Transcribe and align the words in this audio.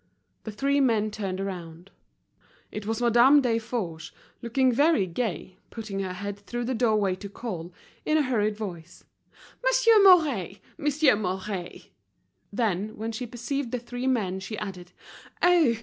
The 0.45 0.51
three 0.51 0.79
men 0.81 1.11
turned 1.11 1.39
round. 1.39 1.91
It 2.71 2.87
was 2.87 3.03
Madame 3.03 3.39
Desforges, 3.39 4.11
looking 4.41 4.71
very 4.71 5.05
gay, 5.05 5.59
putting 5.69 5.99
her 5.99 6.13
head 6.13 6.39
through 6.39 6.65
the 6.65 6.73
doorway 6.73 7.13
to 7.17 7.29
call, 7.29 7.71
in 8.03 8.17
a 8.17 8.23
hurried 8.23 8.57
voice— 8.57 9.03
"Monsieur 9.63 10.01
Mouret! 10.01 10.59
Monsieur 10.75 11.15
Mouret!" 11.15 11.91
Then, 12.51 12.97
when 12.97 13.11
she 13.11 13.27
perceived 13.27 13.69
the 13.69 13.77
three 13.77 14.07
men, 14.07 14.39
she 14.39 14.57
added, 14.57 14.91
"Oh! 15.43 15.75